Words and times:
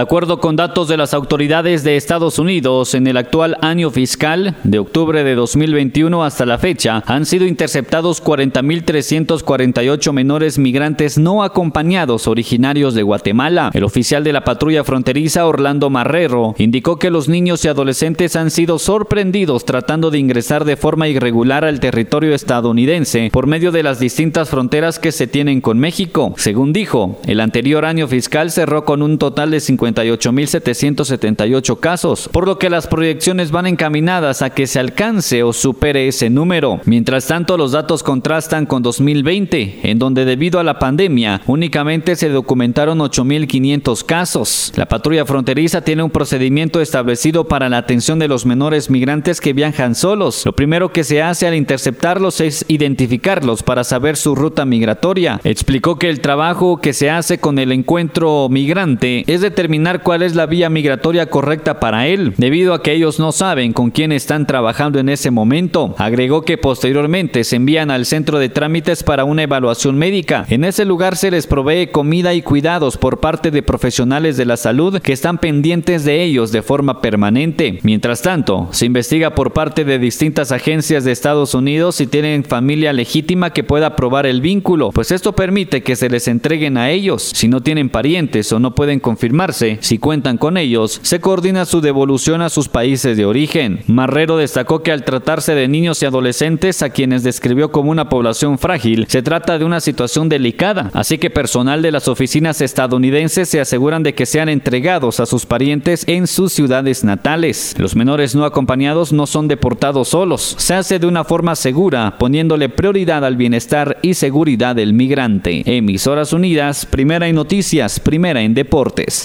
De 0.00 0.04
acuerdo 0.04 0.40
con 0.40 0.56
datos 0.56 0.88
de 0.88 0.96
las 0.96 1.12
autoridades 1.12 1.84
de 1.84 1.98
Estados 1.98 2.38
Unidos, 2.38 2.94
en 2.94 3.06
el 3.06 3.18
actual 3.18 3.58
año 3.60 3.90
fiscal, 3.90 4.56
de 4.64 4.78
octubre 4.78 5.22
de 5.24 5.34
2021 5.34 6.24
hasta 6.24 6.46
la 6.46 6.56
fecha, 6.56 7.02
han 7.06 7.26
sido 7.26 7.44
interceptados 7.44 8.24
40.348 8.24 10.12
menores 10.12 10.58
migrantes 10.58 11.18
no 11.18 11.42
acompañados 11.42 12.28
originarios 12.28 12.94
de 12.94 13.02
Guatemala. 13.02 13.72
El 13.74 13.84
oficial 13.84 14.24
de 14.24 14.32
la 14.32 14.42
patrulla 14.42 14.84
fronteriza, 14.84 15.46
Orlando 15.46 15.90
Marrero, 15.90 16.54
indicó 16.56 16.98
que 16.98 17.10
los 17.10 17.28
niños 17.28 17.62
y 17.66 17.68
adolescentes 17.68 18.36
han 18.36 18.50
sido 18.50 18.78
sorprendidos 18.78 19.66
tratando 19.66 20.10
de 20.10 20.18
ingresar 20.18 20.64
de 20.64 20.78
forma 20.78 21.08
irregular 21.08 21.66
al 21.66 21.78
territorio 21.78 22.34
estadounidense 22.34 23.28
por 23.30 23.46
medio 23.46 23.70
de 23.70 23.82
las 23.82 24.00
distintas 24.00 24.48
fronteras 24.48 24.98
que 24.98 25.12
se 25.12 25.26
tienen 25.26 25.60
con 25.60 25.78
México. 25.78 26.32
Según 26.38 26.72
dijo, 26.72 27.20
el 27.26 27.40
anterior 27.40 27.84
año 27.84 28.08
fiscal 28.08 28.50
cerró 28.50 28.86
con 28.86 29.02
un 29.02 29.18
total 29.18 29.50
de 29.50 29.60
58.778 29.94 31.80
casos, 31.80 32.28
por 32.32 32.46
lo 32.46 32.58
que 32.58 32.70
las 32.70 32.86
proyecciones 32.86 33.50
van 33.50 33.66
encaminadas 33.66 34.42
a 34.42 34.50
que 34.50 34.66
se 34.66 34.78
alcance 34.78 35.42
o 35.42 35.52
supere 35.52 36.08
ese 36.08 36.30
número. 36.30 36.80
Mientras 36.84 37.26
tanto, 37.26 37.56
los 37.56 37.72
datos 37.72 38.02
contrastan 38.02 38.66
con 38.66 38.82
2020, 38.82 39.80
en 39.84 39.98
donde 39.98 40.24
debido 40.24 40.60
a 40.60 40.64
la 40.64 40.78
pandemia 40.78 41.42
únicamente 41.46 42.16
se 42.16 42.28
documentaron 42.28 42.98
8.500 42.98 44.04
casos. 44.04 44.72
La 44.76 44.86
patrulla 44.86 45.24
fronteriza 45.24 45.82
tiene 45.82 46.02
un 46.02 46.10
procedimiento 46.10 46.80
establecido 46.80 47.48
para 47.48 47.68
la 47.68 47.78
atención 47.78 48.18
de 48.18 48.28
los 48.28 48.46
menores 48.46 48.90
migrantes 48.90 49.40
que 49.40 49.52
viajan 49.52 49.94
solos. 49.94 50.44
Lo 50.44 50.52
primero 50.52 50.92
que 50.92 51.04
se 51.04 51.22
hace 51.22 51.46
al 51.46 51.54
interceptarlos 51.54 52.40
es 52.40 52.64
identificarlos 52.68 53.62
para 53.62 53.84
saber 53.84 54.16
su 54.16 54.34
ruta 54.34 54.64
migratoria. 54.64 55.40
Explicó 55.44 55.98
que 55.98 56.08
el 56.08 56.20
trabajo 56.20 56.80
que 56.80 56.92
se 56.92 57.10
hace 57.10 57.38
con 57.38 57.58
el 57.58 57.72
encuentro 57.72 58.48
migrante 58.48 59.24
es 59.26 59.40
determinar 59.40 59.79
cuál 60.02 60.22
es 60.22 60.34
la 60.34 60.46
vía 60.46 60.70
migratoria 60.70 61.26
correcta 61.26 61.80
para 61.80 62.06
él, 62.06 62.34
debido 62.36 62.74
a 62.74 62.82
que 62.82 62.92
ellos 62.92 63.18
no 63.18 63.32
saben 63.32 63.72
con 63.72 63.90
quién 63.90 64.12
están 64.12 64.46
trabajando 64.46 64.98
en 64.98 65.08
ese 65.08 65.30
momento. 65.30 65.94
Agregó 65.98 66.42
que 66.42 66.58
posteriormente 66.58 67.44
se 67.44 67.56
envían 67.56 67.90
al 67.90 68.06
centro 68.06 68.38
de 68.38 68.48
trámites 68.48 69.02
para 69.02 69.24
una 69.24 69.42
evaluación 69.42 69.96
médica. 69.96 70.44
En 70.48 70.64
ese 70.64 70.84
lugar 70.84 71.16
se 71.16 71.30
les 71.30 71.46
provee 71.46 71.88
comida 71.88 72.34
y 72.34 72.42
cuidados 72.42 72.96
por 72.96 73.20
parte 73.20 73.50
de 73.50 73.62
profesionales 73.62 74.36
de 74.36 74.46
la 74.46 74.56
salud 74.56 75.00
que 75.00 75.12
están 75.12 75.38
pendientes 75.38 76.04
de 76.04 76.22
ellos 76.22 76.52
de 76.52 76.62
forma 76.62 77.00
permanente. 77.00 77.78
Mientras 77.82 78.22
tanto, 78.22 78.68
se 78.72 78.86
investiga 78.86 79.34
por 79.34 79.52
parte 79.52 79.84
de 79.84 79.98
distintas 79.98 80.52
agencias 80.52 81.04
de 81.04 81.12
Estados 81.12 81.54
Unidos 81.54 81.96
si 81.96 82.06
tienen 82.06 82.44
familia 82.44 82.92
legítima 82.92 83.52
que 83.52 83.64
pueda 83.64 83.96
probar 83.96 84.26
el 84.26 84.40
vínculo, 84.40 84.90
pues 84.90 85.10
esto 85.10 85.32
permite 85.32 85.82
que 85.82 85.96
se 85.96 86.08
les 86.08 86.28
entreguen 86.28 86.76
a 86.76 86.90
ellos. 86.90 87.22
Si 87.34 87.48
no 87.48 87.62
tienen 87.62 87.88
parientes 87.88 88.52
o 88.52 88.58
no 88.58 88.74
pueden 88.74 89.00
confirmarse 89.00 89.59
si 89.80 89.98
cuentan 89.98 90.38
con 90.38 90.56
ellos, 90.56 91.00
se 91.02 91.20
coordina 91.20 91.64
su 91.64 91.80
devolución 91.80 92.42
a 92.42 92.50
sus 92.50 92.68
países 92.68 93.16
de 93.16 93.24
origen. 93.24 93.80
Marrero 93.86 94.36
destacó 94.36 94.82
que 94.82 94.92
al 94.92 95.04
tratarse 95.04 95.54
de 95.54 95.68
niños 95.68 96.02
y 96.02 96.06
adolescentes 96.06 96.82
a 96.82 96.90
quienes 96.90 97.22
describió 97.22 97.70
como 97.70 97.90
una 97.90 98.08
población 98.08 98.58
frágil, 98.58 99.06
se 99.08 99.22
trata 99.22 99.58
de 99.58 99.64
una 99.64 99.80
situación 99.80 100.28
delicada, 100.28 100.90
así 100.94 101.18
que 101.18 101.30
personal 101.30 101.82
de 101.82 101.92
las 101.92 102.08
oficinas 102.08 102.60
estadounidenses 102.60 103.48
se 103.48 103.60
aseguran 103.60 104.02
de 104.02 104.14
que 104.14 104.26
sean 104.26 104.48
entregados 104.48 105.20
a 105.20 105.26
sus 105.26 105.46
parientes 105.46 106.04
en 106.06 106.26
sus 106.26 106.52
ciudades 106.52 107.04
natales. 107.04 107.74
Los 107.78 107.96
menores 107.96 108.34
no 108.34 108.44
acompañados 108.44 109.12
no 109.12 109.26
son 109.26 109.48
deportados 109.48 110.08
solos, 110.08 110.54
se 110.58 110.74
hace 110.74 110.98
de 110.98 111.06
una 111.06 111.24
forma 111.24 111.56
segura, 111.56 112.16
poniéndole 112.18 112.68
prioridad 112.68 113.24
al 113.24 113.36
bienestar 113.36 113.98
y 114.02 114.14
seguridad 114.14 114.76
del 114.76 114.92
migrante. 114.92 115.62
Emisoras 115.66 116.32
Unidas, 116.32 116.86
primera 116.86 117.28
en 117.28 117.34
noticias, 117.34 118.00
primera 118.00 118.42
en 118.42 118.54
deportes. 118.54 119.18